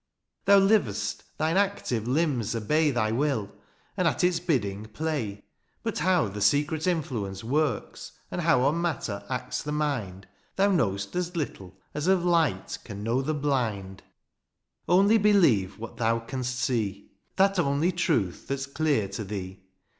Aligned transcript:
"Thou 0.45 0.59
liv^st, 0.59 1.17
thine 1.37 1.57
active 1.57 2.07
limbs 2.07 2.55
obey 2.55 2.91
^^Thy 2.91 3.15
will, 3.15 3.51
and 3.95 4.07
at 4.07 4.23
its 4.23 4.39
bidding 4.39 4.85
play." 4.87 5.43
But 5.83 5.99
how 5.99 6.27
the 6.27 6.41
secret 6.41 6.87
influence 6.87 7.43
works, 7.43 8.13
^^And 8.31 8.39
how 8.39 8.61
on 8.61 8.81
matter 8.81 9.23
acts 9.29 9.61
the 9.61 9.71
mind, 9.71 10.25
^^Thou 10.57 10.73
know'st 10.73 11.15
as 11.15 11.35
little, 11.35 11.77
as 11.93 12.07
of 12.07 12.25
light 12.25 12.65
^^ 12.67 12.83
Can 12.83 13.03
know 13.03 13.21
the 13.21 13.35
blind. 13.35 14.01
24 14.87 14.87
DIONYSIUS, 14.87 14.87
(C 14.87 14.89
Only 14.89 15.17
believe 15.19 15.77
what 15.77 15.97
thou 15.97 16.17
canst 16.17 16.67
see^ 16.67 17.05
—''That 17.35 17.59
only 17.59 17.91
truth 17.91 18.47
that's 18.47 18.65
clear 18.65 19.07
to 19.09 19.23
thee. 19.23 19.61